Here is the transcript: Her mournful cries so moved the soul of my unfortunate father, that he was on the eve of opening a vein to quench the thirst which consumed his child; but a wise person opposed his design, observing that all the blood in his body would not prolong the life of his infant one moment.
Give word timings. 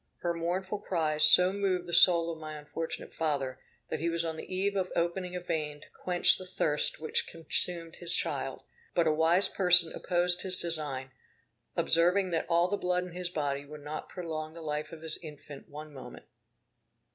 Her 0.21 0.33
mournful 0.33 0.79
cries 0.79 1.23
so 1.27 1.53
moved 1.53 1.85
the 1.85 1.93
soul 1.93 2.31
of 2.31 2.39
my 2.39 2.57
unfortunate 2.57 3.13
father, 3.13 3.59
that 3.89 3.99
he 3.99 4.09
was 4.09 4.25
on 4.25 4.35
the 4.35 4.51
eve 4.51 4.75
of 4.75 4.91
opening 4.95 5.35
a 5.35 5.39
vein 5.39 5.79
to 5.79 5.91
quench 5.91 6.39
the 6.39 6.45
thirst 6.47 6.99
which 6.99 7.27
consumed 7.27 7.97
his 7.97 8.11
child; 8.15 8.63
but 8.95 9.05
a 9.05 9.11
wise 9.13 9.47
person 9.47 9.93
opposed 9.93 10.41
his 10.41 10.59
design, 10.59 11.11
observing 11.77 12.31
that 12.31 12.47
all 12.49 12.67
the 12.67 12.77
blood 12.77 13.03
in 13.03 13.11
his 13.11 13.29
body 13.29 13.63
would 13.63 13.83
not 13.83 14.09
prolong 14.09 14.55
the 14.55 14.61
life 14.63 14.91
of 14.91 15.03
his 15.03 15.19
infant 15.21 15.69
one 15.69 15.93
moment. 15.93 16.25